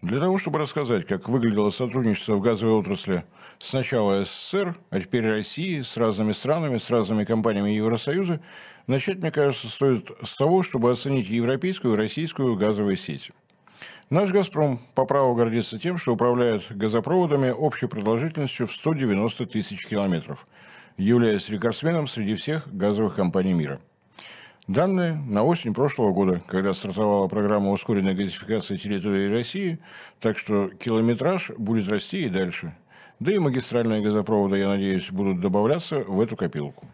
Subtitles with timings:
[0.00, 3.24] Для того, чтобы рассказать, как выглядело сотрудничество в газовой отрасли
[3.58, 8.40] сначала СССР, а теперь России, с разными странами, с разными компаниями Евросоюза,
[8.86, 13.32] начать, мне кажется, стоит с того, чтобы оценить европейскую и российскую газовые сети.
[14.08, 20.46] Наш «Газпром» по праву гордится тем, что управляет газопроводами общей продолжительностью в 190 тысяч километров,
[20.96, 23.80] являясь рекордсменом среди всех газовых компаний мира–
[24.68, 29.78] Данные на осень прошлого года, когда стартовала программа ускоренной газификации территории России,
[30.20, 32.76] так что километраж будет расти и дальше.
[33.18, 36.86] Да и магистральные газопроводы, я надеюсь, будут добавляться в эту копилку.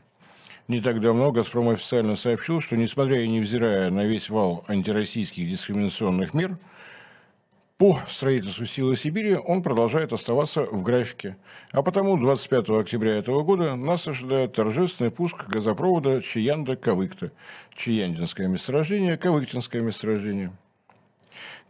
[0.68, 6.32] Не так давно «Газпром» официально сообщил, что, несмотря и невзирая на весь вал антироссийских дискриминационных
[6.32, 6.56] мер–
[7.76, 11.36] по строительству «Силы Сибири» он продолжает оставаться в графике.
[11.72, 17.32] А потому 25 октября этого года нас ожидает торжественный пуск газопровода Чаянда-Кавыкта.
[17.74, 20.52] Чаяндинское месторождение, Кавыктинское месторождение.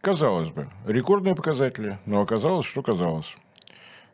[0.03, 3.35] Казалось бы, рекордные показатели, но оказалось, что казалось.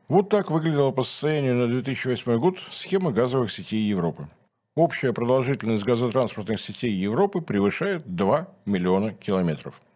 [0.06, 4.28] Вот так выглядела по состоянию на 2008 год схема газовых сетей Европы.
[4.77, 9.75] Общая продолжительность газотранспортных сетей Европы превышает 2 миллиона километров–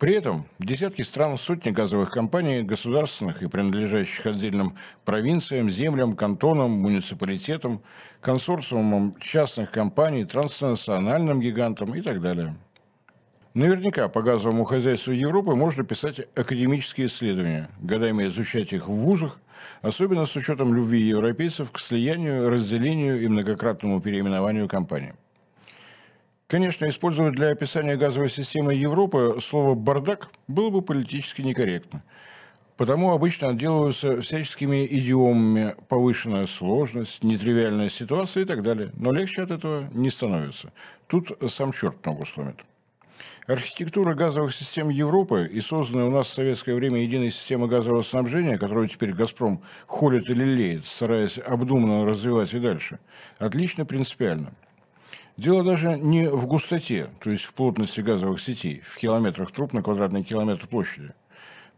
[0.00, 7.82] при этом десятки стран, сотни газовых компаний, государственных и принадлежащих отдельным провинциям, землям, кантонам, муниципалитетам,
[8.22, 12.56] консорциумам частных компаний, транснациональным гигантам и так далее.
[13.52, 19.38] Наверняка по газовому хозяйству Европы можно писать академические исследования, годами изучать их в вузах,
[19.82, 25.12] особенно с учетом любви европейцев к слиянию, разделению и многократному переименованию компаний.
[26.50, 32.02] Конечно, использовать для описания газовой системы Европы слово «бардак» было бы политически некорректно.
[32.76, 38.90] Потому обычно отделываются всяческими идиомами повышенная сложность, нетривиальная ситуация и так далее.
[38.94, 40.72] Но легче от этого не становится.
[41.06, 42.56] Тут сам черт ногу сломит.
[43.46, 48.58] Архитектура газовых систем Европы и созданная у нас в советское время единая система газового снабжения,
[48.58, 52.98] которую теперь «Газпром» холит и лелеет, стараясь обдуманно развивать и дальше,
[53.38, 54.52] отлично принципиально–
[55.40, 59.82] Дело даже не в густоте, то есть в плотности газовых сетей, в километрах труб на
[59.82, 61.14] квадратный километр площади.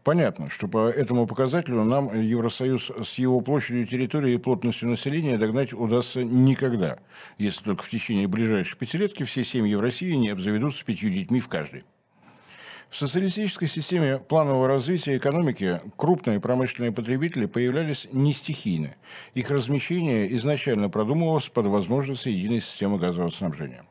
[0.03, 5.71] Понятно, что по этому показателю нам Евросоюз с его площадью территории и плотностью населения догнать
[5.71, 6.99] удастся никогда,
[7.37, 11.47] если только в течение ближайшей пятилетки все семьи в России не обзаведутся пятью детьми в
[11.47, 11.85] каждой.
[12.93, 18.93] В социалистической системе планового развития экономики крупные промышленные потребители появлялись не стихийно.
[19.33, 23.83] Их размещение изначально продумывалось под возможности единой системы газового снабжения.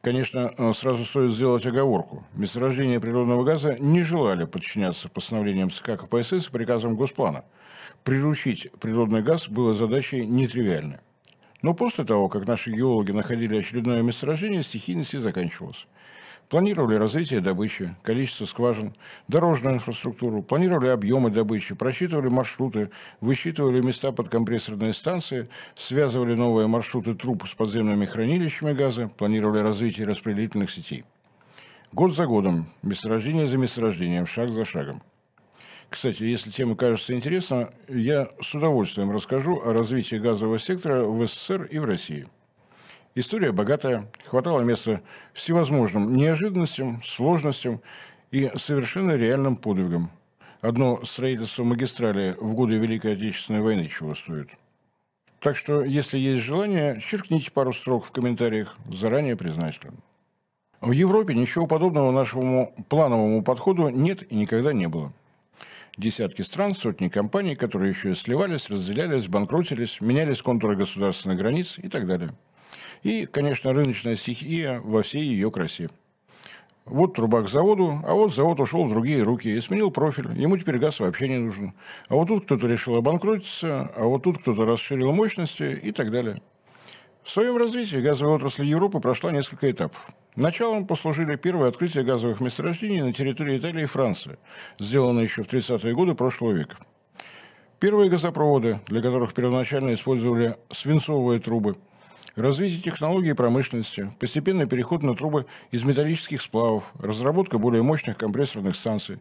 [0.00, 2.24] Конечно, сразу стоит сделать оговорку.
[2.34, 7.44] Месторождения природного газа не желали подчиняться постановлениям ЦК КПСС и приказам Госплана.
[8.02, 10.98] Приручить природный газ было задачей нетривиальной.
[11.62, 15.86] Но после того, как наши геологи находили очередное месторождение, стихийность и заканчивалась.
[16.48, 18.94] Планировали развитие добычи, количество скважин,
[19.28, 22.90] дорожную инфраструктуру, планировали объемы добычи, просчитывали маршруты,
[23.20, 30.06] высчитывали места под компрессорные станции, связывали новые маршруты труб с подземными хранилищами газа, планировали развитие
[30.06, 31.04] распределительных сетей.
[31.92, 35.02] Год за годом, месторождение за месторождением, шаг за шагом.
[35.88, 41.64] Кстати, если тема кажется интересна, я с удовольствием расскажу о развитии газового сектора в СССР
[41.70, 42.26] и в России–
[43.16, 45.00] История богатая, хватало места
[45.34, 47.80] всевозможным неожиданностям, сложностям
[48.32, 50.10] и совершенно реальным подвигам.
[50.60, 54.48] Одно строительство магистрали в годы Великой Отечественной войны чего стоит.
[55.38, 59.94] Так что, если есть желание, черкните пару строк в комментариях, заранее признателен.
[60.80, 65.12] В Европе ничего подобного нашему плановому подходу нет и никогда не было.
[65.96, 71.88] Десятки стран, сотни компаний, которые еще и сливались, разделялись, банкротились, менялись контуры государственных границ и
[71.88, 72.34] так далее–
[73.02, 75.88] и, конечно, рыночная стихия во всей ее красе.
[76.84, 80.28] Вот труба к заводу, а вот завод ушел в другие руки и сменил профиль.
[80.38, 81.72] Ему теперь газ вообще не нужен.
[82.08, 86.42] А вот тут кто-то решил обанкротиться, а вот тут кто-то расширил мощности и так далее.
[87.22, 90.08] В своем развитии газовая отрасль Европы прошла несколько этапов.
[90.36, 94.36] Началом послужили первые открытия газовых месторождений на территории Италии и Франции,
[94.78, 96.76] сделанные еще в 30-е годы прошлого века.
[97.80, 101.76] Первые газопроводы, для которых первоначально использовали свинцовые трубы–
[102.36, 109.18] развитие технологий промышленности, постепенный переход на трубы из металлических сплавов, разработка более мощных компрессорных станций.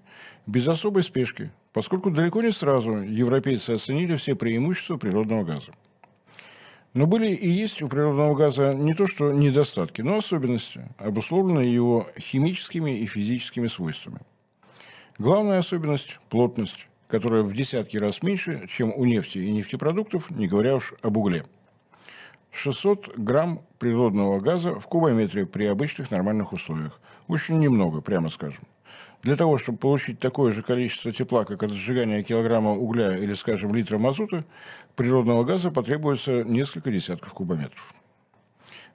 [0.47, 5.71] Без особой спешки, поскольку далеко не сразу европейцы оценили все преимущества природного газа.
[6.93, 12.07] Но были и есть у природного газа не то что недостатки, но особенности, обусловленные его
[12.19, 14.19] химическими и физическими свойствами.
[15.17, 20.75] Главная особенность– плотность, которая в десятки раз меньше, чем у нефти и нефтепродуктов, не говоря
[20.75, 21.45] уж об угле–
[22.53, 26.99] 600 грамм природного газа в кубометре при обычных нормальных условиях.
[27.27, 28.63] Очень немного, прямо скажем.
[29.23, 33.73] Для того, чтобы получить такое же количество тепла, как от сжигания килограмма угля или, скажем,
[33.73, 34.43] литра мазута,
[34.95, 37.93] природного газа потребуется несколько десятков кубометров.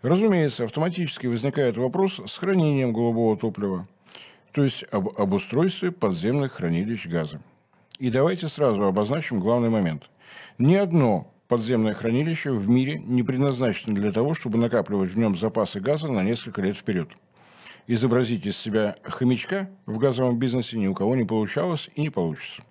[0.02, 3.88] Разумеется, автоматически возникает вопрос с хранением голубого топлива,
[4.52, 7.40] то есть об обустройстве подземных хранилищ газа.
[7.98, 10.08] И давайте сразу обозначим главный момент.
[10.58, 15.80] Ни одно подземное хранилище в мире не предназначено для того, чтобы накапливать в нем запасы
[15.80, 17.08] газа на несколько лет вперед.
[17.86, 22.62] Изобразить из себя хомячка в газовом бизнесе ни у кого не получалось и не получится.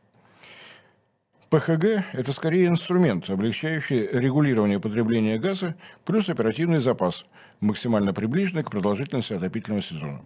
[1.49, 5.75] ПХГ– это скорее инструмент, облегчающий регулирование потребления газа,
[6.05, 7.25] плюс оперативный запас,
[7.61, 10.21] максимально приближенный к продолжительности отопительного сезона.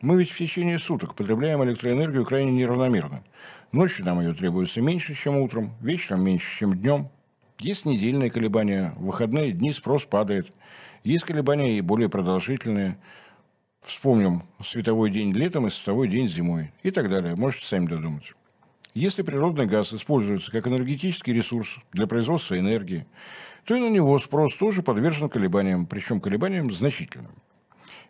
[0.00, 3.22] Мы ведь в течение суток потребляем электроэнергию крайне неравномерно.
[3.70, 7.10] Ночью нам ее требуется меньше, чем утром, вечером меньше, чем днем.
[7.58, 10.52] Есть недельные колебания, в выходные дни спрос падает.
[11.04, 12.98] Есть колебания и более продолжительные.
[13.82, 17.34] Вспомним световой день летом и световой день зимой и так далее.
[17.34, 18.34] Можете сами додумать.
[18.92, 23.06] Если природный газ используется как энергетический ресурс для производства энергии,
[23.64, 27.32] то и на него спрос тоже подвержен колебаниям, причем колебаниям значительным.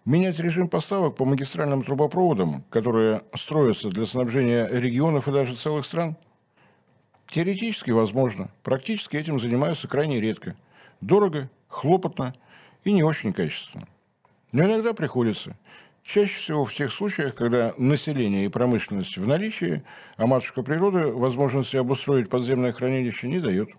[0.04, 6.16] Менять режим поставок по магистральным трубопроводам, которые строятся для снабжения регионов и даже целых стран,
[7.28, 8.50] теоретически возможно.
[8.62, 10.56] Практически этим занимаются крайне редко.
[11.00, 12.34] Дорого, хлопотно
[12.84, 13.87] и не очень качественно.
[14.52, 15.56] Но иногда приходится.
[16.02, 19.82] Чаще всего в тех случаях, когда население и промышленность в наличии,
[20.17, 23.70] а матушка природы возможности обустроить подземное хранилище не дает.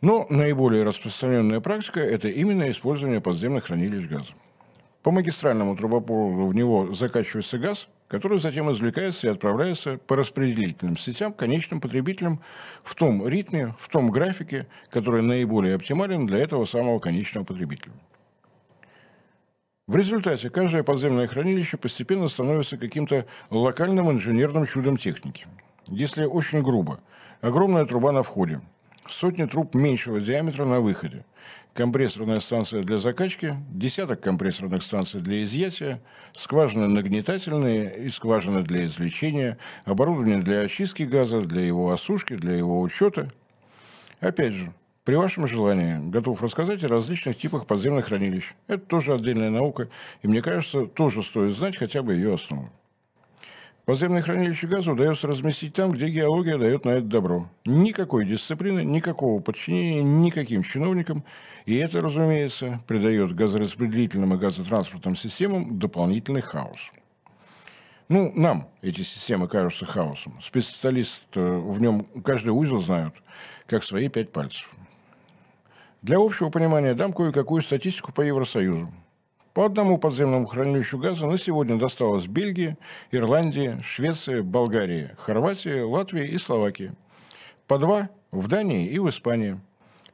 [0.00, 4.32] Но наиболее распространенная практика– это именно использование подземных хранилищ газа.
[5.02, 11.32] По магистральному трубопроводу в него закачивается газ, который затем извлекается и отправляется по распределительным сетям
[11.32, 12.40] конечным потребителям
[12.82, 17.92] в том ритме, в том графике, который наиболее оптимален для этого самого конечного потребителя.
[19.86, 25.46] В результате каждое подземное хранилище постепенно становится каким-то локальным инженерным чудом техники.
[25.86, 27.00] Если очень грубо,
[27.40, 28.60] огромная труба на входе,
[29.06, 31.24] сотни труб меньшего диаметра на выходе–
[31.78, 36.02] компрессорная станция для закачки, десяток компрессорных станций для изъятия,
[36.34, 42.80] скважины нагнетательные и скважины для извлечения, оборудование для очистки газа, для его осушки, для его
[42.80, 43.30] учета.
[44.18, 44.72] Опять же,
[45.04, 48.54] при вашем желании готов рассказать о различных типах подземных хранилищ.
[48.66, 49.88] Это тоже отдельная наука,
[50.22, 52.72] и мне кажется, тоже стоит знать хотя бы ее основу.
[53.88, 57.48] Подземное хранилище газа удается разместить там, где геология дает на это добро.
[57.64, 61.24] Никакой дисциплины, никакого подчинения никаким чиновникам.
[61.64, 66.92] И это, разумеется, придает газораспределительным и газотранспортным системам дополнительный хаос.
[68.10, 70.38] Ну, нам эти системы кажутся хаосом.
[70.42, 73.14] Специалисты в нем каждый узел знают,
[73.66, 74.70] как свои пять пальцев.
[76.02, 78.92] Для общего понимания дам кое-какую статистику по Евросоюзу.
[79.58, 82.76] По одному подземному хранилищу газа на сегодня досталось Бельгии,
[83.10, 86.92] Ирландии, Швеции, Болгарии, Хорватии, Латвии и Словакии.
[87.66, 89.58] По два в Дании и в Испании.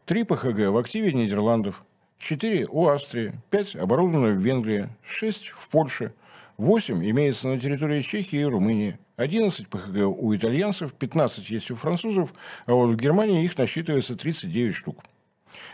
[0.07, 1.85] Три ПХГ в активе Нидерландов.
[2.19, 3.35] Четыре у Австрии.
[3.51, 4.89] Пять оборудованы в Венгрии.
[5.07, 6.15] Шесть в Польше.
[6.57, 8.99] Восемь имеется на территории Чехии и Румынии.
[9.17, 12.33] 11 ПХГ у итальянцев, 15 есть у французов,
[12.65, 15.05] а вот в Германии их насчитывается 39 штук.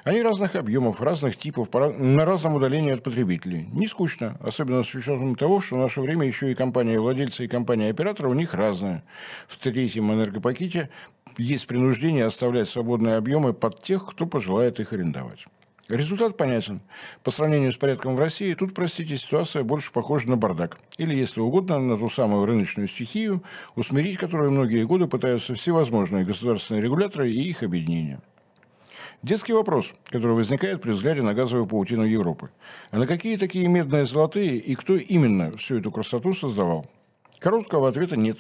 [0.05, 3.69] Они разных объемов, разных типов, на разном удалении от потребителей.
[3.73, 8.29] Не скучно, особенно с учетом того, что в наше время еще и компания-владельцы и компания-оператора
[8.29, 9.03] у них разные.
[9.49, 10.91] В третьем энергопакете
[11.37, 15.47] есть принуждение оставлять свободные объемы под тех, кто пожелает их арендовать.
[15.91, 16.83] Результат понятен.
[17.25, 20.79] По сравнению с порядком в России, тут, простите, ситуация больше похожа на бардак.
[20.99, 23.43] Или, если угодно, на ту самую рыночную стихию,
[23.75, 28.21] усмирить которую многие годы пытаются всевозможные государственные регуляторы и их объединения.
[29.23, 32.49] Детский вопрос, который возникает при взгляде на газовую паутину Европы.
[32.91, 36.87] А на какие такие медные золотые и кто именно всю эту красоту создавал?
[37.39, 38.39] Короткого ответа нет.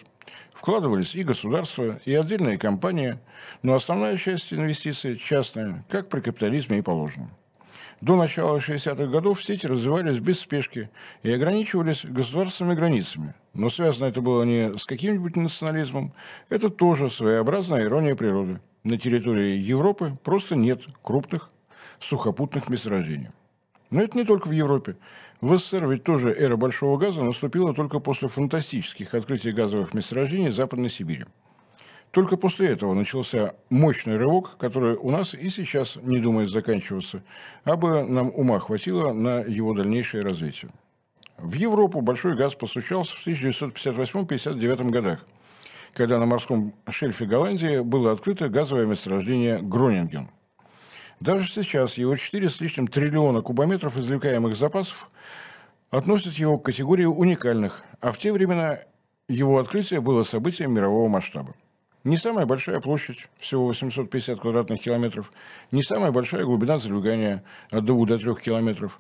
[0.54, 3.18] Вкладывались и государства, и отдельные компании,
[3.62, 7.28] но основная часть инвестиций частная, как при капитализме и положено.
[8.00, 10.88] До начала 60-х годов сети развивались без спешки
[11.22, 13.34] и ограничивались государственными границами.
[13.52, 16.14] Но связано это было не с каким-нибудь национализмом,
[16.49, 21.50] это тоже своеобразная ирония природы на территории Европы просто нет крупных
[21.99, 23.28] сухопутных месторождений.
[23.90, 24.96] Но это не только в Европе.
[25.40, 30.90] В СССР ведь тоже эра большого газа наступила только после фантастических открытий газовых месторождений Западной
[30.90, 31.25] Сибири.
[32.10, 37.22] Только после этого начался мощный рывок, который у нас и сейчас не думает заканчиваться,
[37.64, 40.72] а бы нам ума хватило на его дальнейшее развитие.
[41.38, 45.25] В Европу большой газ постучался в 1958-59 годах–
[45.94, 50.28] когда на морском шельфе Голландии было открыто газовое месторождение Гронинген.
[51.20, 55.11] Даже сейчас его 4 с лишним триллиона кубометров извлекаемых запасов
[55.90, 58.78] относят его к категории уникальных, а в те времена
[59.28, 61.54] его открытие было событием мирового масштаба.
[62.02, 65.30] Не самая большая площадь, всего 850 квадратных километров,
[65.70, 68.99] не самая большая глубина залегания от 2 до 3 километров,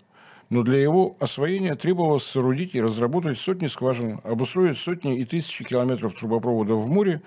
[0.50, 6.14] но для его освоения требовалось соорудить и разработать сотни скважин, обустроить сотни и тысячи километров
[6.14, 7.22] трубопроводов в море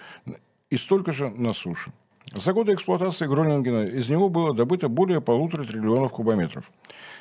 [0.69, 1.93] и столько же на суше.
[2.35, 6.69] За годы эксплуатации Гронингена из него было добыто более полутора триллионов кубометров.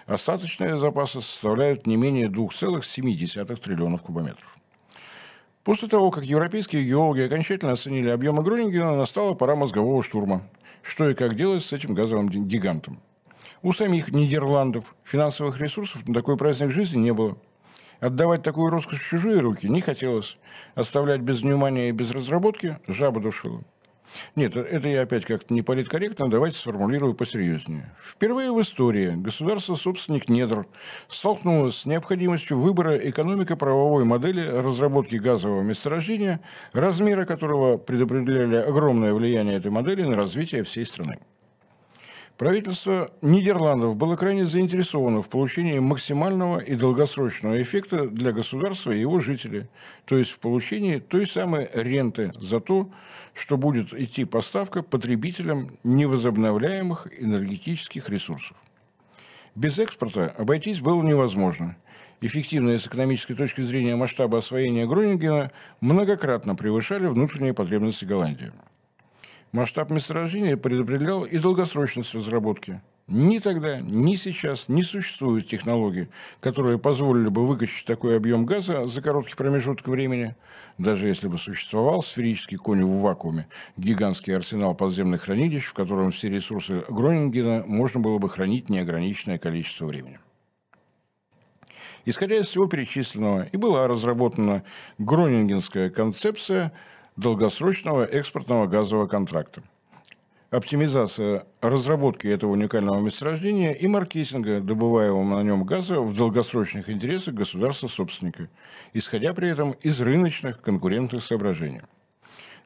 [0.07, 4.57] Остаточные запасы составляют не менее 2,7 триллионов кубометров.
[5.65, 10.43] После того, как европейские геологи окончательно оценили объемы Гронингена, настала пора мозгового штурма.
[10.83, 13.01] Что и как делать с этим газовым гигантом.
[13.65, 17.39] У самих Нидерландов финансовых ресурсов на такой праздник жизни не было.
[18.01, 20.37] Отдавать такую роскошь в чужие руки не хотелось.
[20.75, 23.63] Оставлять без внимания и без разработки жаба душила.
[24.35, 27.95] Нет, это я опять как-то не политкорректно, давайте сформулирую посерьезнее.
[28.03, 30.67] Впервые в истории государство-собственник недр
[31.09, 36.41] столкнулось с необходимостью выбора экономико-правовой модели разработки газового месторождения,
[36.73, 41.21] размеры которого предопределяли огромное влияние этой модели на развитие всей страны.
[42.43, 49.21] Правительство Нидерландов было крайне заинтересовано в получении максимального и долгосрочного эффекта для государства и его
[49.21, 49.69] жителей,
[50.07, 52.91] то есть в получении той самой ренты за то,
[53.33, 58.57] что будет идти поставка потребителям невозобновляемых энергетических ресурсов.
[59.55, 61.77] Без экспорта обойтись было невозможно.
[62.21, 68.51] Эффективные с экономической точки зрения масштабы освоения Гронингена многократно превышали внутренние потребности Голландии.
[69.53, 72.81] Масштаб месторождения предопределял и долгосрочность разработки.
[73.07, 76.09] Ни тогда, ни сейчас не существует технологий,
[76.41, 80.37] которые позволили бы выкачать такой объем газа за короткий промежуток времени.
[80.79, 86.31] Даже если бы существовал сферический конь в вакууме, гигантский арсенал подземных хранилищ, в котором все
[86.31, 90.19] ресурсы Гронингена можно было бы хранить неограниченное количество времени.
[92.07, 94.65] Исходя из всего перечисленного, и была разработана
[94.97, 96.73] Гронингенская концепция–
[97.17, 99.63] долгосрочного экспортного газового контракта.
[100.51, 108.51] Оптимизация разработки этого уникального месторождения и маркетинга добываемого на нем газа в долгосрочных интересах государства-собственника,
[108.93, 111.81] исходя при этом из рыночных конкурентных соображений.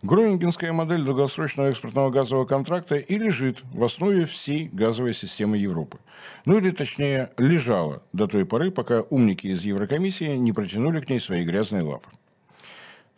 [0.03, 5.99] Гронингенская модель долгосрочного экспортного газового контракта и лежит в основе всей газовой системы Европы.
[6.45, 11.21] Ну или точнее, лежала до той поры, пока умники из Еврокомиссии не протянули к ней
[11.21, 12.11] свои грязные лапы.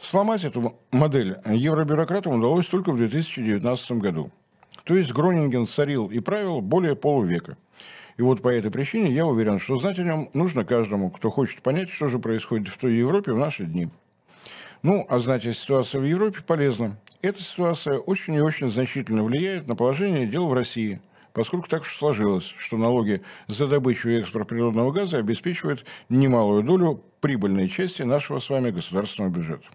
[0.01, 4.31] Сломать эту модель евробюрократам удалось только в 2019 году.
[4.85, 7.57] То есть Гронинген царил и правил более полувека.
[8.17, 11.63] И вот по этой причине я уверен, что знать о нем нужно каждому, кто хочет
[11.63, 13.89] понять, что же происходит в той Европе в наши дни.
[14.83, 16.97] Ну, а знать о ситуации в Европе полезно.
[17.21, 21.01] Эта ситуация очень и очень значительно влияет на положение дел в России,
[21.33, 27.03] поскольку так уж сложилось, что налоги за добычу и экспорт природного газа обеспечивают немалую долю
[27.21, 29.67] прибыльной части нашего с вами государственного бюджета.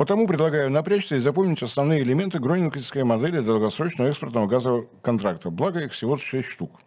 [0.00, 5.50] Потому предлагаю напрячься и запомнить основные элементы гронингской модели долгосрочного экспортного газового контракта.
[5.50, 6.80] Благо их всего 6 штук.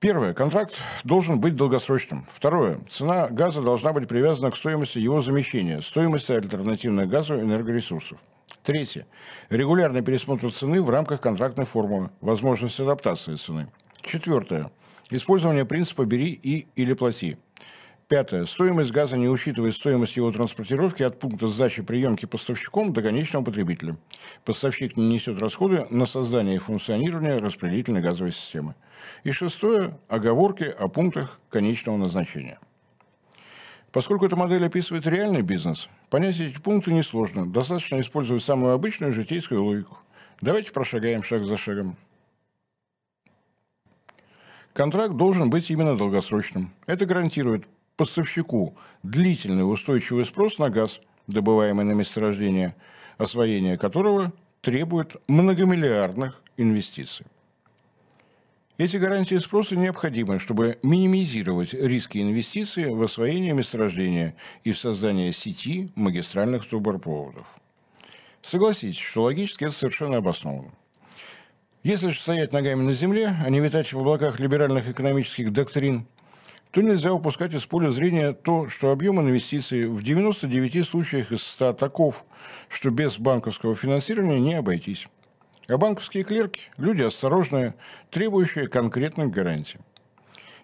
[0.00, 0.34] Первое.
[0.34, 2.26] Контракт должен быть долгосрочным.
[2.32, 2.80] Второе.
[2.90, 8.18] Цена газа должна быть привязана к стоимости его замещения, стоимости альтернативных газу энергоресурсов.
[8.64, 9.06] Третье.
[9.48, 13.68] Регулярный пересмотр цены в рамках контрактной формулы, возможность адаптации цены.
[14.02, 14.72] Четвертое.
[15.08, 17.36] Использование принципа «бери и или плати».
[18.08, 18.44] Пятое.
[18.44, 23.96] Стоимость газа не учитывает стоимость его транспортировки от пункта сдачи приемки поставщиком до конечного потребителя.
[24.44, 28.74] Поставщик не несет расходы на создание и функционирование распределительной газовой системы.
[29.22, 29.98] И шестое.
[30.08, 32.58] Оговорки о пунктах конечного назначения.
[33.90, 37.46] Поскольку эта модель описывает реальный бизнес, понять эти пункты несложно.
[37.46, 39.96] Достаточно использовать самую обычную житейскую логику.
[40.42, 41.96] Давайте прошагаем шаг за шагом.
[44.74, 46.74] Контракт должен быть именно долгосрочным.
[46.86, 47.64] Это гарантирует
[47.96, 52.74] поставщику длительный устойчивый спрос на газ, добываемый на месторождение,
[53.18, 57.26] освоение которого требует многомиллиардных инвестиций.
[58.76, 64.34] Эти гарантии спроса необходимы, чтобы минимизировать риски инвестиций в освоение месторождения
[64.64, 67.46] и в создание сети магистральных трубопроводов.
[68.42, 70.72] Согласитесь, что логически это совершенно обосновано.
[71.84, 76.06] Если же стоять ногами на земле, а не витать в облаках либеральных экономических доктрин,
[76.74, 81.74] то нельзя упускать из поля зрения то, что объем инвестиций в 99 случаях из 100
[81.74, 82.24] таков,
[82.68, 85.06] что без банковского финансирования не обойтись.
[85.68, 87.76] А банковские клерки– люди осторожные,
[88.10, 89.78] требующие конкретных гарантий.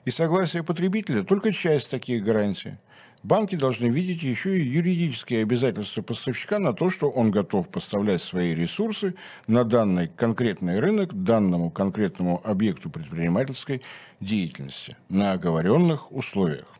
[0.04, 2.74] И согласие потребителя– только часть таких гарантий–
[3.22, 8.54] банки должны видеть еще и юридические обязательства поставщика на то, что он готов поставлять свои
[8.54, 9.14] ресурсы
[9.46, 13.82] на данный конкретный рынок, данному конкретному объекту предпринимательской
[14.20, 16.79] деятельности на оговоренных условиях.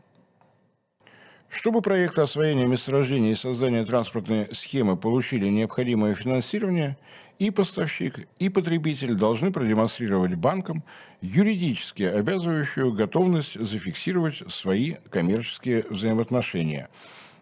[1.50, 6.96] Чтобы проекты освоения месторождения и создания транспортной схемы получили необходимое финансирование,
[7.40, 10.84] и поставщик, и потребитель должны продемонстрировать банкам
[11.22, 16.90] юридически обязывающую готовность зафиксировать свои коммерческие взаимоотношения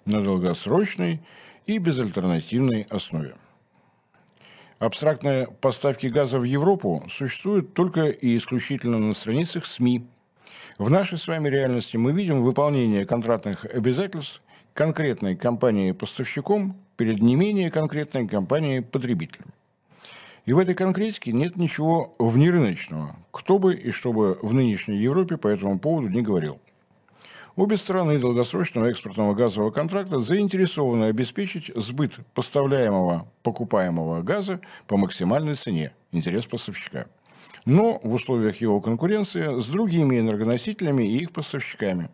[0.05, 1.21] на долгосрочной
[1.67, 3.35] и безальтернативной основе.
[4.79, 10.07] Абстрактные поставки газа в Европу существуют только и исключительно на страницах СМИ.
[10.79, 14.41] В нашей с вами реальности мы видим выполнение контрактных обязательств
[14.75, 19.47] конкретной компании-поставщиком перед не менее конкретной компанией-потребителем.
[20.47, 25.37] И в этой конкретике нет ничего внерыночного, кто бы и что бы в нынешней Европе
[25.37, 26.61] по этому поводу не говорил.
[27.57, 35.93] Обе стороны долгосрочного экспортного газового контракта заинтересованы обеспечить сбыт поставляемого покупаемого газа по максимальной цене,
[36.13, 37.07] интерес поставщика.
[37.69, 42.09] Но в условиях его конкуренции с другими энергоносителями и их поставщиками,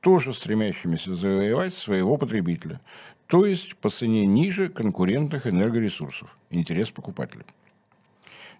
[0.00, 2.80] тоже стремящимися завоевать своего потребителя,
[3.28, 7.44] то есть по цене ниже конкурентных энергоресурсов, интерес покупателя.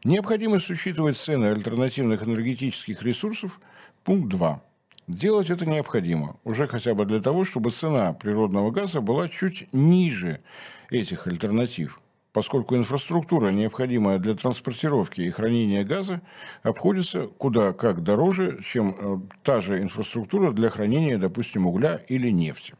[0.04, 3.60] Необходимость учитывать цены альтернативных энергетических ресурсов–
[4.04, 4.62] пункт 2.
[5.08, 10.40] Делать это необходимо, уже хотя бы для того, чтобы цена природного газа была чуть ниже
[10.88, 12.00] этих альтернатив,
[12.32, 16.20] поскольку инфраструктура, необходимая для транспортировки и хранения газа,
[16.62, 22.74] обходится куда как дороже, чем э, та же инфраструктура для хранения, допустим, угля или нефти.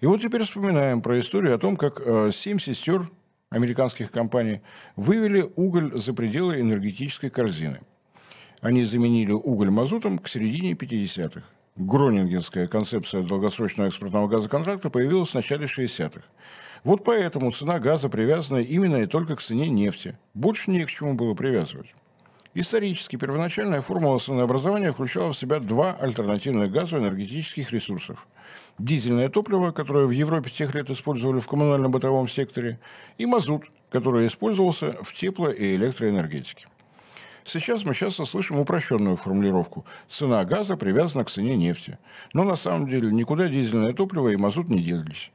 [0.00, 3.10] И вот теперь вспоминаем про историю о том, как э, семь сестер
[3.50, 4.60] американских компаний
[4.96, 7.80] вывели уголь за пределы энергетической корзины.
[8.60, 11.42] Они заменили уголь мазутом к середине 50-х.
[11.76, 16.22] Гронингенская концепция долгосрочного экспортного газоконтракта появилась в начале 60-х.
[16.84, 20.16] Вот поэтому цена газа привязана именно и только к цене нефти.
[20.34, 21.94] Больше не к чему было привязывать.
[22.54, 28.26] Исторически первоначальная формула ценообразования включала в себя два альтернативных газоэнергетических ресурсов.
[28.78, 32.78] Дизельное топливо, которое в Европе тех лет использовали в коммунально-бытовом секторе,
[33.16, 36.66] и мазут, который использовался в тепло- и электроэнергетике.
[37.44, 41.98] Сейчас мы часто слышим упрощенную формулировку «цена газа привязана к цене нефти».
[42.34, 45.30] Но на самом деле никуда дизельное топливо и мазут не делись.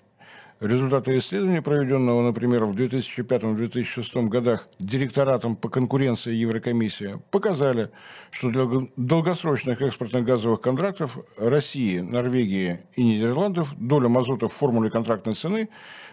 [0.63, 7.89] Результаты исследования, проведенного, например, в 2005-2006 годах директоратом по конкуренции Еврокомиссии, показали,
[8.31, 15.33] что для долгосрочных экспортных газовых контрактов России, Норвегии и Нидерландов доля мазута в формуле контрактной
[15.33, 15.67] цены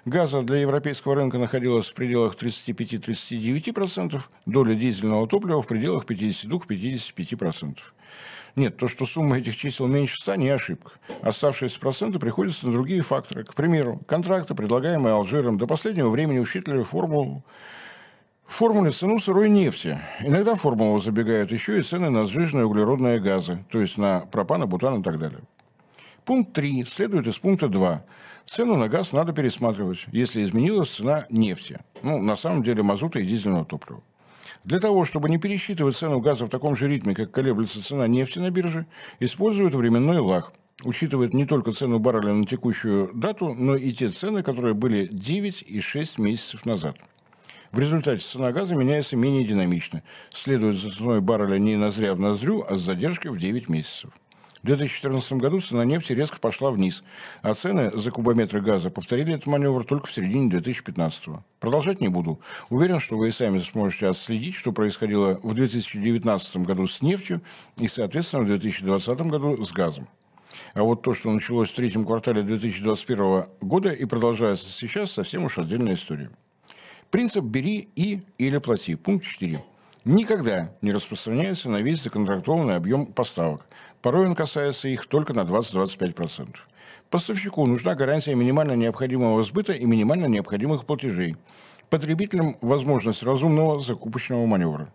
[0.04, 7.76] газа для европейского рынка находилась в пределах 35-39%, доля дизельного топлива в пределах 52-55%.
[8.56, 10.92] Нет, то, что сумма этих чисел меньше 100, не ошибка.
[11.22, 13.44] Оставшиеся проценты приходятся на другие факторы.
[13.44, 17.44] К примеру, контракты, предлагаемые Алжиром, до последнего времени учитывали формулу
[18.50, 20.00] в формуле цену сырой нефти.
[20.20, 24.68] Иногда в формулу забегают еще и цены на сжиженные углеродные газы, то есть на пропан,
[24.68, 25.40] бутан и так далее.
[26.24, 28.04] Пункт 3 следует из пункта 2.
[28.46, 31.78] Цену на газ надо пересматривать, если изменилась цена нефти.
[32.02, 34.02] Ну, на самом деле, мазута и дизельного топлива.
[34.64, 38.38] Для того, чтобы не пересчитывать цену газа в таком же ритме, как колеблется цена нефти
[38.38, 38.86] на бирже,
[39.18, 40.52] используют временной лаг.
[40.84, 45.64] Учитывает не только цену барреля на текущую дату, но и те цены, которые были 9
[45.66, 46.96] и 6 месяцев назад.
[47.72, 52.64] В результате цена газа меняется менее динамично, следует за ценой барреля не назря в ноздрю,
[52.68, 54.10] а с задержкой в 9 месяцев.
[54.62, 57.02] В 2014 году цена нефти резко пошла вниз,
[57.40, 61.44] а цены за кубометры газа повторили этот маневр только в середине 2015 года.
[61.60, 62.40] Продолжать не буду.
[62.68, 67.40] Уверен, что вы и сами сможете отследить, что происходило в 2019 году с нефтью
[67.78, 70.08] и, соответственно, в 2020 году с газом.
[70.74, 75.56] А вот то, что началось в третьем квартале 2021 года и продолжается сейчас, совсем уж
[75.56, 76.30] отдельная история.
[77.10, 78.94] Принцип «бери и или плати».
[78.94, 79.62] Пункт 4.
[80.04, 83.66] Никогда не распространяется на весь законтрактованный объем поставок–
[84.02, 86.56] Порой он касается их только на 20-25%.
[87.10, 91.36] Поставщику нужна гарантия минимально необходимого сбыта и минимально необходимых платежей.
[91.90, 94.92] Потребителям возможность разумного закупочного маневра.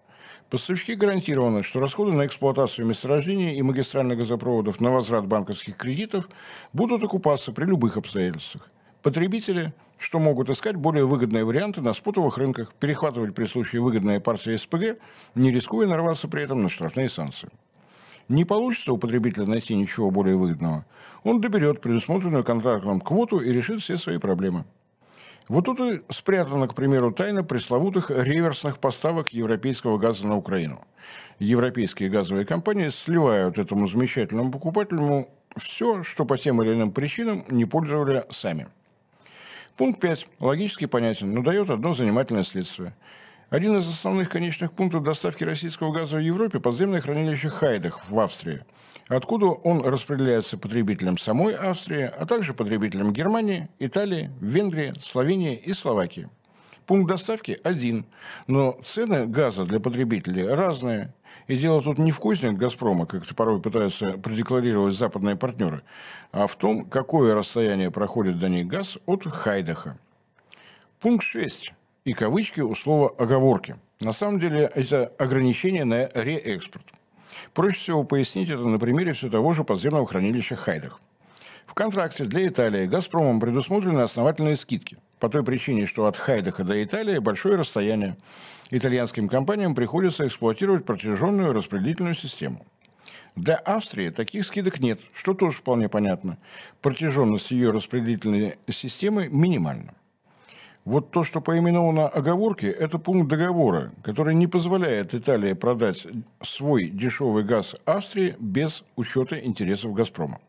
[0.50, 6.28] Поставщики гарантированы, что расходы на эксплуатацию месторождения и магистральных газопроводов на возврат банковских кредитов
[6.74, 8.70] будут окупаться при любых обстоятельствах.
[9.04, 14.56] Потребители, что могут искать более выгодные варианты на спотовых рынках, перехватывать при случае выгодные партии
[14.56, 15.00] СПГ,
[15.36, 17.50] не рискуя нарваться при этом на штрафные санкции
[18.28, 20.86] не получится у потребителя найти ничего более выгодного,
[21.24, 24.66] он доберет предусмотренную контрактом квоту и решит все свои проблемы.
[25.48, 30.82] Вот тут и спрятана, к примеру, тайна пресловутых реверсных поставок европейского газа на Украину.
[31.38, 37.66] Европейские газовые компании сливают этому замечательному покупателю все, что по тем или иным причинам не
[37.66, 38.68] пользовали сами.
[39.78, 40.28] Пункт 5.
[40.40, 42.96] Логически понятен, но дает одно занимательное следствие–
[43.50, 48.64] один из основных конечных пунктов доставки российского газа в Европе– подземное хранилище Хайдах в Австрии.
[49.08, 56.28] откуда он распределяется потребителям самой Австрии, а также потребителям Германии, Италии, Венгрии, Словении и Словакии.
[56.88, 58.06] Пункт доставки один,
[58.48, 61.14] но цены газа для потребителей разные.
[61.48, 65.84] И дело тут не в кузне «Газпрома», как это порой пытаются продекларировать западные партнеры,
[66.32, 70.00] а в том, какое расстояние проходит до них газ от Хайдаха.
[71.00, 71.74] Пункт 6.
[72.06, 73.78] И кавычки у слова «оговорки».
[74.00, 76.86] На самом деле это ограничение на реэкспорт.
[77.56, 81.02] Проще всего пояснить это на примере все того же подземного хранилища Хайдах.
[81.65, 84.98] В контракте для Италии «Газпромом» предусмотрены основательные скидки.
[85.20, 88.18] По той причине, что от Хайдаха до Италии большое расстояние.
[88.70, 92.68] Итальянским компаниям приходится эксплуатировать протяженную распределительную систему.
[93.36, 96.38] Для Австрии таких скидок нет, что тоже вполне понятно.
[96.84, 99.96] Протяженность ее распределительной системы минимальна.
[100.86, 106.06] Вот то, что поименовано оговорки, это пункт договора, который не позволяет Италии продать
[106.43, 110.39] свой дешевый газ Австрии без учета интересов «Газпрома».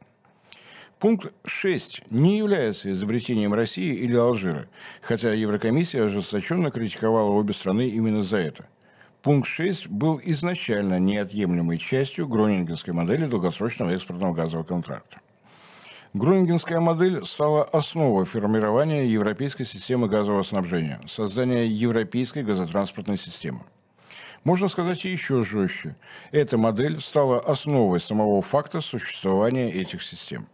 [0.98, 4.66] Пункт 6 не является изобретением России или Алжира,
[5.00, 8.66] хотя Еврокомиссия ожесточенно критиковала обе страны именно за это.
[9.22, 15.18] Пункт 6 был изначально неотъемлемой частью гронингенской модели долгосрочного экспортного газового контракта.
[16.14, 23.60] Гронингенская модель стала основой формирования европейской системы газового снабжения, создания европейской газотранспортной системы.
[24.44, 25.96] Можно сказать еще жестче.
[26.30, 30.46] Эта модель стала основой самого факта существования этих систем.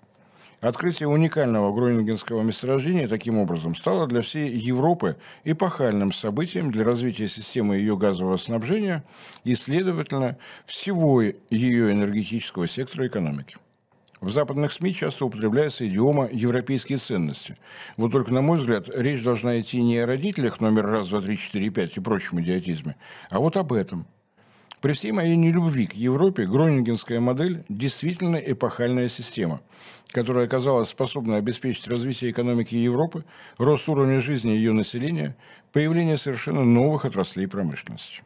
[0.62, 7.76] Открытие уникального гронингенского месторождения таким образом стало для всей Европы эпохальным событием для развития системы
[7.76, 9.04] ее газового снабжения
[9.42, 13.56] и, следовательно, всего ее энергетического сектора экономики.
[14.22, 17.56] В западных СМИ часто употребляется идиома «европейские ценности».
[17.96, 21.36] Вот только, на мой взгляд, речь должна идти не о родителях номер раз, два, три,
[21.36, 22.94] четыре, пять и прочем идиотизме,
[23.30, 24.06] а вот об этом.
[24.80, 29.60] При всей моей нелюбви к Европе, гронингенская модель действительно эпохальная система,
[30.12, 33.24] которая оказалась способна обеспечить развитие экономики Европы,
[33.58, 35.34] рост уровня жизни ее населения,
[35.72, 38.22] появление совершенно новых отраслей промышленности.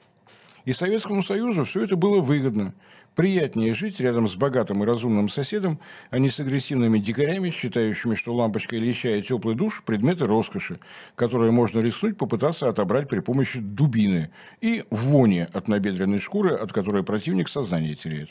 [0.66, 2.74] И Советскому Союзу все это было выгодно.
[3.16, 8.34] Приятнее жить рядом с богатым и разумным соседом, а не с агрессивными дикарями, считающими, что
[8.34, 10.78] лампочка Ильича и теплый душ– предметы роскоши,
[11.14, 17.02] которые можно рискнуть попытаться отобрать при помощи дубины и вони от набедренной шкуры, от которой
[17.04, 18.28] противник сознание теряет.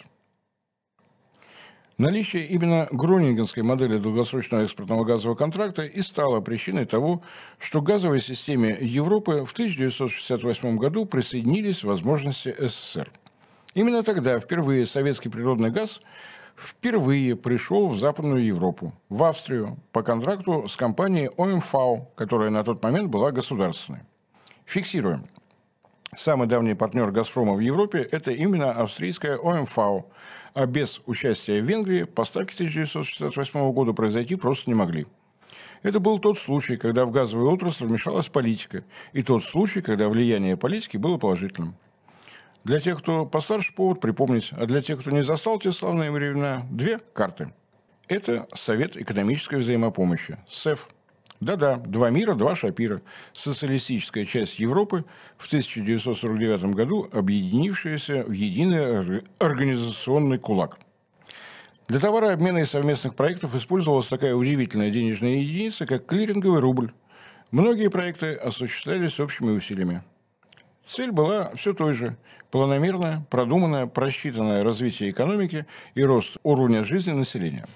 [1.98, 7.24] Наличие именно гронингенской модели долгосрочного экспортного газового контракта и стало причиной того,
[7.58, 13.10] что к газовой системе Европы в 1968 году присоединились возможности СССР.
[13.76, 16.00] Именно тогда впервые советский природный газ
[16.56, 22.82] впервые пришел в Западную Европу, в Австрию, по контракту с компанией ОМФАУ, которая на тот
[22.82, 24.00] момент была государственной.
[24.66, 25.28] Фиксируем.
[26.18, 30.10] Самый давний партнер «Газпрома» в Европе– это именно австрийская ОМФАУ,
[30.54, 35.06] а без участия Венгрии поставки 1968 года произойти просто не могли.
[35.84, 40.56] Это был тот случай, когда в газовую отрасль вмешалась политика, и тот случай, когда влияние
[40.56, 41.76] политики было положительным.
[42.66, 46.64] Для тех, кто постарше, повод припомнить, а для тех, кто не застал те славные времена,
[46.70, 47.54] две карты.
[48.10, 50.90] Это Совет экономической взаимопомощи, СЭФ–
[51.42, 53.02] да-да, два мира, два Шапира.
[53.34, 55.06] Социалистическая часть Европы
[55.38, 60.80] в 1949 году, объединившаяся в единый организационный кулак.
[61.88, 66.92] Для товарообмена и совместных проектов использовалась такая удивительная денежная единица, как клиринговый рубль.
[67.52, 70.02] Многие проекты осуществлялись общими усилиями.
[70.88, 72.18] Цель была все той же–
[72.52, 77.66] планомерное, продуманное, просчитанное развитие экономики и рост уровня жизни населения–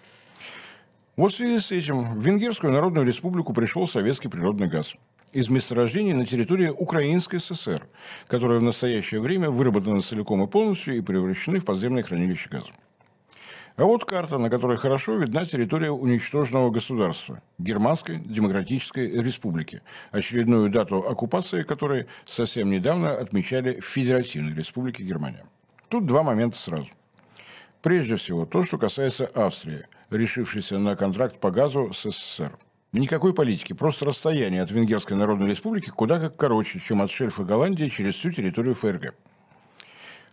[1.20, 4.94] вот в связи с этим в Венгерскую Народную Республику пришел советский природный газ
[5.34, 7.86] из месторождений на территории Украинской ССР,
[8.28, 12.72] которые в настоящее время выработаны целиком и полностью и превращены в подземные хранилища газа.
[13.80, 20.98] А вот карта, на которой хорошо видна территория уничтоженного государства– Германской Демократической Республики, очередную дату
[20.98, 25.46] оккупации которой совсем недавно отмечали в Федеративной Республике Германия.
[25.88, 26.90] Тут два момента сразу.
[27.82, 32.58] Прежде всего, то, что касается Австрии, решившейся на контракт по газу с СССР.
[32.92, 37.88] Никакой политики, просто расстояние от Венгерской Народной Республики куда как короче, чем от шельфа Голландии
[37.88, 39.16] через всю территорию ФРГ.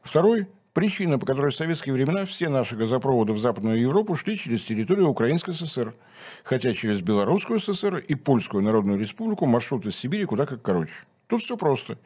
[0.02, 4.62] Второй– причина, по которой в советские времена все наши газопроводы в Западную Европу шли через
[4.62, 5.94] территорию Украинской ССР,
[6.44, 10.92] хотя через Белорусскую ССР и Польскую Народную Республику маршрут из Сибири куда как короче.
[11.28, 11.96] Тут все просто.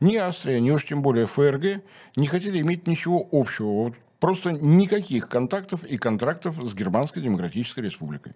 [0.00, 1.84] Ни Австрия, ни уж тем более ФРГ
[2.16, 8.32] не хотели иметь ничего общего вот Просто никаких контактов и контрактов с Германской Демократической Республикой.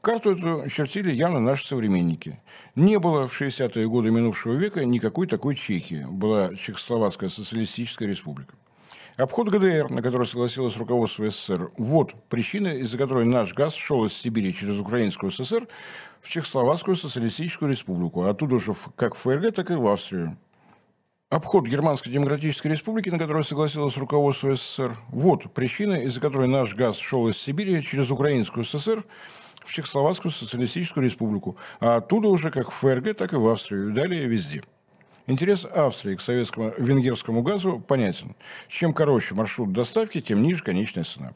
[0.00, 2.40] Карту эту чертили явно наши современники.
[2.74, 6.06] Не было в 60-е годы минувшего века никакой такой Чехии.
[6.10, 8.54] Была Чехословацкая социалистическая республика.
[9.16, 14.12] Обход ГДР, на который согласилось руководство СССР, вот причина, из-за которой наш газ шел из
[14.12, 15.68] Сибири через Украинскую ССР
[16.20, 20.38] в Чехословацкую социалистическую республику, а оттуда же как в ФРГ, так и в Австрию.
[21.28, 26.96] Обход Германской Демократической Республики, на который согласилось руководство СССР, вот причина, из-за которой наш газ
[26.96, 29.04] шел из Сибири через Украинскую ССР
[29.64, 33.92] в Чехословацкую социалистическую республику, а оттуда уже как в ФРГ, так и в Австрию, и
[33.92, 34.62] далее везде.
[35.30, 38.34] Интерес Австрии к советскому венгерскому газу понятен.
[38.68, 41.34] Чем короче маршрут доставки, тем ниже конечная цена.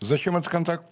[0.00, 0.84] Зачем этот контакт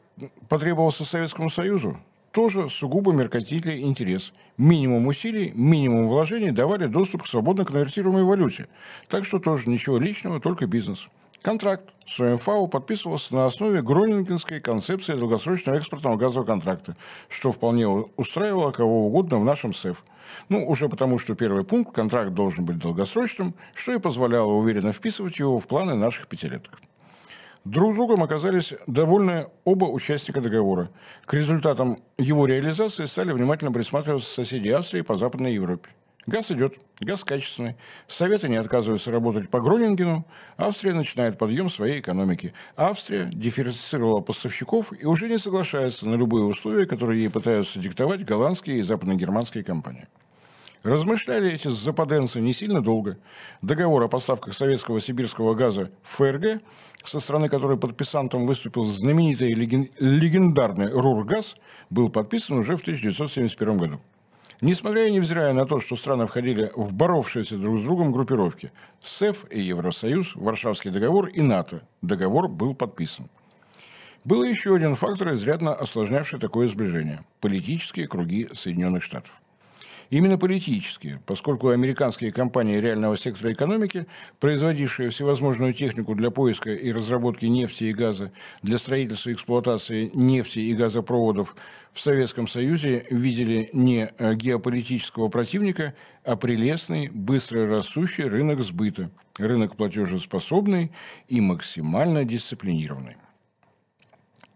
[0.49, 1.97] потребовался Советскому Союзу?
[2.33, 4.33] Тоже сугубо меркантильный интерес.
[4.57, 8.67] Минимум усилий, минимум вложений давали доступ к свободно конвертируемой валюте.
[9.09, 11.07] Так что тоже ничего личного, только бизнес.
[11.41, 16.97] Контракт с ОМФАО подписывался на основе Гронингенской концепции долгосрочного экспортного газового контракта,
[17.29, 20.03] что вполне устраивало кого угодно в нашем СЭФ.
[20.49, 25.39] Ну, уже потому, что первый пункт, контракт должен быть долгосрочным, что и позволяло уверенно вписывать
[25.39, 26.81] его в планы наших пятилеток.
[27.65, 30.91] Друг другом оказались довольны оба участника договора.
[31.27, 35.91] К результатам его реализации стали внимательно присматриваться соседи Австрии по Западной Европе.
[36.29, 37.77] Газ идет, газ качественный.
[38.07, 40.27] Советы не отказываются работать по Гронингену.
[40.59, 42.53] Австрия начинает подъем своей экономики.
[42.77, 48.81] Австрия диверсифицировала поставщиков и уже не соглашается на любые условия, которые ей пытаются диктовать голландские
[48.81, 50.07] и западногерманские компании.
[50.83, 53.17] Размышляли эти западенцы не сильно долго.
[53.63, 56.61] Договор о поставках советского сибирского газа в ФРГ,
[57.07, 61.57] со стороны которой подписантом выступил знаменитый легендарный Рургаз,
[61.89, 64.01] был подписан уже в 1971 году.
[64.61, 69.45] Несмотря и невзирая на то, что страны входили в боровшиеся друг с другом группировки, СЭФ
[69.51, 73.29] и Евросоюз, Варшавский договор и НАТО, договор был подписан.
[74.25, 79.33] Был еще один фактор, изрядно осложнявший такое сближение– политические круги Соединенных Штатов.
[80.11, 84.07] Именно политические, поскольку американские компании реального сектора экономики,
[84.41, 90.61] производившие всевозможную технику для поиска и разработки нефти и газа, для строительства и эксплуатации нефти
[90.61, 91.55] и газопроводов
[91.93, 95.93] в Советском Союзе, видели не э, геополитического противника,
[96.25, 100.91] а прелестный, быстро растущий рынок сбыта, рынок платежеспособный
[101.29, 103.17] и максимально дисциплинированный.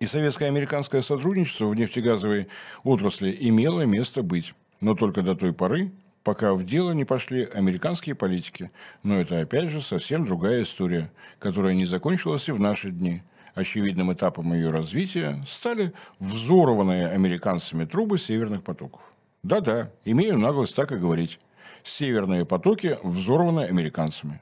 [0.01, 2.49] И советско-американское сотрудничество в нефтегазовой
[2.85, 5.93] отрасли имело место быть но только до той поры,
[6.25, 8.71] пока в дело не пошли американские политики.
[9.03, 13.23] Но это, опять же, совсем другая история, которая не закончилась и в наши дни.
[13.55, 19.01] Очевидным этапом ее развития стали взорванные американцами трубы северных потоков.
[19.43, 21.39] Да-да, имею наглость так и говорить.
[21.85, 24.41] Северные потоки взорваны американцами.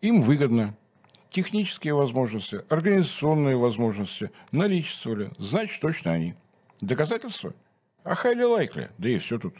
[0.00, 0.74] Им выгодно.
[1.30, 6.34] Технические возможности, организационные возможности наличествовали, значит, точно они.
[6.80, 7.52] Доказательства–
[8.06, 9.54] а highly likely, да и все тут.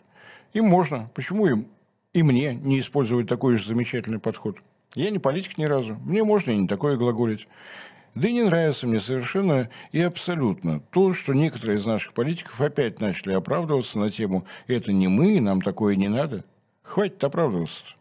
[0.53, 1.11] Им можно.
[1.15, 1.67] Почему им
[2.13, 4.59] и мне не использовать такой же замечательный подход?
[4.95, 5.97] Я не политик ни разу.
[6.05, 7.49] Мне можно и не такое глаголить.
[8.15, 13.01] Да и не нравится мне совершенно и абсолютно то, что некоторые из наших политиков опять
[13.01, 16.45] начали оправдываться на тему «это не мы, нам такое не надо».
[16.83, 17.95] Хватит оправдываться,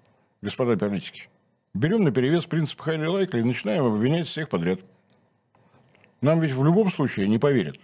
[0.43, 1.27] господа политики.
[1.73, 4.79] Берем на перевес принцип Хайли Лайкли и начинаем обвинять всех подряд.
[6.21, 7.77] Нам ведь в любом случае не поверят.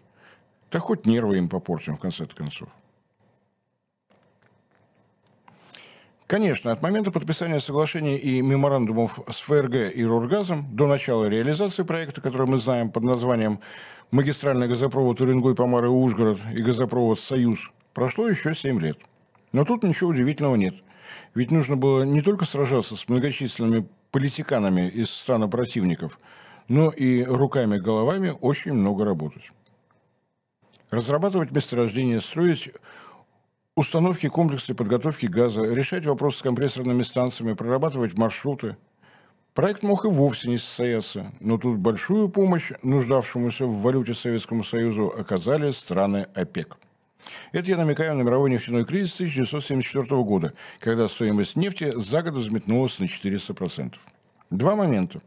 [0.72, 2.70] Да хоть нервы им попортим, в конце концов.
[6.28, 12.22] Конечно, от момента подписания соглашений и меморандумов с ФРГ и Рургазом до начала реализации проекта,
[12.22, 13.60] который мы знаем под названием
[14.12, 17.60] «Магистральный газопровод Уренгой-Помары-Ужгород» и газопровод «Союз»,
[17.94, 18.98] прошло еще 7 лет.
[19.52, 20.76] Но тут ничего удивительного нет.
[21.36, 26.18] Ведь нужно было не только сражаться с многочисленными политиканами из стран противников,
[26.70, 29.52] но и руками-головами очень много работать
[30.92, 32.70] разрабатывать месторождения, строить
[33.76, 38.76] установки комплексы подготовки газа, решать вопросы с компрессорными станциями, прорабатывать маршруты.
[39.54, 45.08] Проект мог и вовсе не состояться, но тут большую помощь нуждавшемуся в валюте Советскому Союзу
[45.18, 46.78] оказали страны ОПЕК.
[47.52, 52.98] Это я намекаю на мировой нефтяной кризис 1974 года, когда стоимость нефти за год взметнулась
[53.00, 53.96] на 400%.
[54.50, 55.22] Два момента.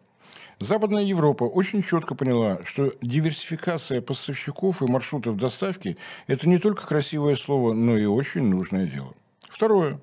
[0.61, 7.37] Западная Европа очень четко поняла, что диверсификация поставщиков и маршрутов доставки– это не только красивое
[7.37, 9.15] слово, но и очень нужное дело.
[9.49, 10.01] Второе.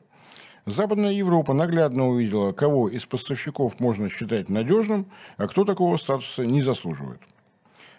[0.65, 6.61] Западная Европа наглядно увидела, кого из поставщиков можно считать надежным, а кто такого статуса не
[6.61, 7.21] заслуживает.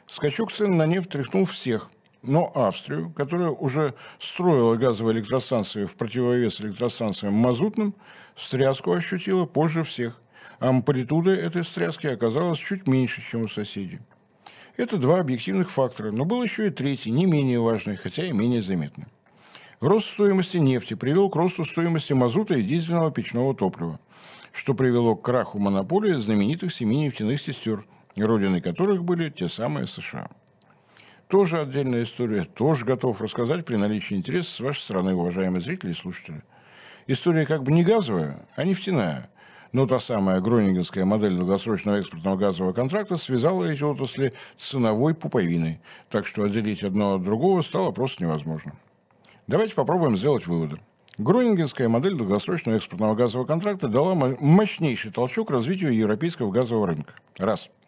[0.07, 1.91] Скачок цен на нефть тряхнул всех,
[2.23, 7.95] но Австрию, которая уже строила газовые электростанции в противовес электростанциям мазутным,
[8.35, 10.21] встряску ощутила позже всех
[10.59, 14.01] амплитуда этой встряски оказалась чуть меньше, чем у соседей.
[14.77, 18.63] Это два объективных фактора, но был еще и третий, не менее важный, хотя и менее
[18.63, 19.07] заметный.
[19.81, 23.99] Рост стоимости нефти привел к росту стоимости мазута и дизельного печного топлива.
[24.53, 30.29] что привело к краху монополии знаменитых семи нефтяных сестер, родиной которых были те самые США.
[31.29, 35.95] Тоже отдельная история, тоже готов рассказать при наличии интереса с вашей стороны, уважаемые зрители и
[35.95, 36.43] слушатели.
[37.07, 39.31] История как бы не газовая, а нефтяная.
[39.73, 45.81] Но та самая гронингенская модель долгосрочного экспортного газового контракта связала эти отрасли ценовой пуповиной,
[46.11, 48.73] так что отделить одно от другого стало просто невозможно.
[49.47, 50.79] Давайте попробуем сделать выводы.
[51.17, 57.15] Гронингенская модель долгосрочного экспортного газового контракта дала мощнейший толчок развитию европейского газового рынка.
[57.39, 57.69] Раз–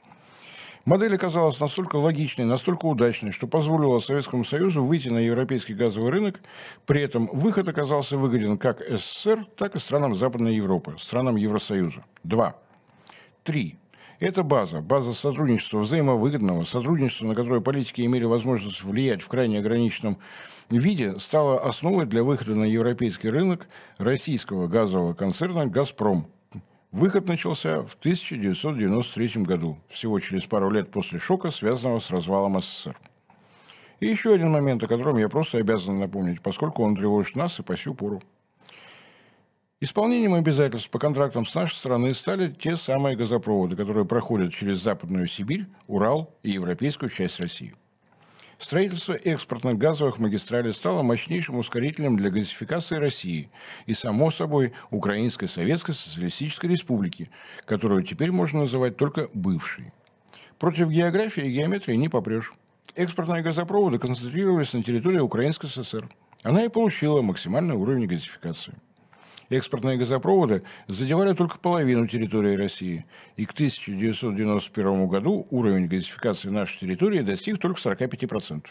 [0.85, 6.40] Модель оказалась настолько логичной, настолько удачной, что позволила Советскому Союзу выйти на европейский газовый рынок.
[6.85, 12.05] При этом выход оказался выгоден как СССР, так и странам Западной Европы, странам Евросоюза.
[12.23, 12.57] Два.
[13.44, 13.79] Три.
[14.20, 20.18] Это база, база сотрудничества, взаимовыгодного сотрудничества, на которое политики имели возможность влиять в крайне ограниченном
[20.70, 23.66] виде, стала основой для выхода на европейский рынок
[23.97, 26.27] российского газового концерна «Газпром»,
[26.94, 32.96] Выход начался в 1993 году, всего через пару лет после шока, связанного с развалом СССР.
[33.98, 37.64] И еще один момент, о котором я просто обязан напомнить, поскольку он тревожит нас и
[37.64, 38.22] по сю пору.
[39.80, 45.26] Исполнением обязательств по контрактам с нашей страны стали те самые газопроводы, которые проходят через Западную
[45.26, 47.74] Сибирь, Урал и европейскую часть России.
[48.59, 53.51] Строительство экспортных газовых магистралей стало мощнейшим ускорителем для газификации России
[53.87, 57.31] и, само собой, Украинской Советской Социалистической Республики,
[57.64, 59.93] которую теперь можно называть только бывшей.
[60.59, 62.53] Против географии и геометрии не попрешь.
[62.95, 66.09] Экспортные газопроводы концентрировались на территории Украинской ССР.
[66.45, 68.75] Она и получила максимальный уровень газификации.
[69.50, 73.04] Экспортные газопроводы задевали только половину территории России,
[73.37, 78.66] и к 1991 году уровень газификации нашей территории достиг только 45%.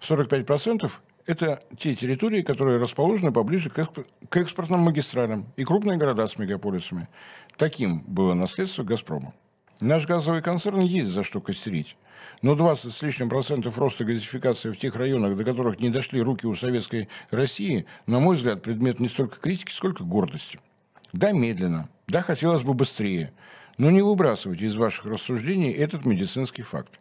[0.00, 0.90] 45%–
[1.26, 7.08] это те территории, которые расположены поближе к экспортным магистралям и крупные города с мегаполисами.
[7.56, 9.32] Таким было наследство «Газпрома».
[9.80, 11.96] Наш газовый концерн есть за что костерить.
[12.42, 16.46] Но 20 с лишним процентов роста газификации в тех районах, до которых не дошли руки
[16.46, 20.60] у советской России, на мой взгляд, предмет не столько критики, сколько гордости.
[21.12, 21.88] Да, медленно.
[22.06, 23.32] Да, хотелось бы быстрее.
[23.78, 26.92] Но не выбрасывайте из ваших рассуждений этот медицинский факт.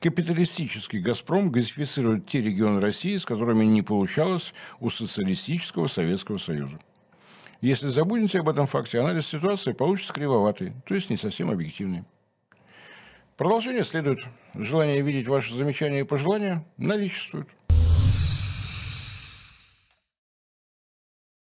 [0.00, 6.78] Капиталистический «Газпром» газифицирует те регионы России, с которыми не получалось у социалистического Советского Союза.
[7.60, 12.04] Если забудете об этом факте, анализ ситуации получится кривоватый, то есть не совсем объективный.
[13.38, 14.18] Продолжение следует.
[14.54, 17.46] Желание видеть ваши замечания и пожелания наличествует.